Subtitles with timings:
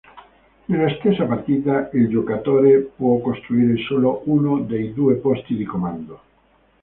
[0.65, 6.21] Nella stessa partita il giocatore può costruire solo uno dei due posti di comando.